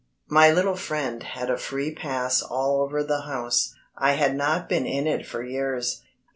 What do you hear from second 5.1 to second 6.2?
for years.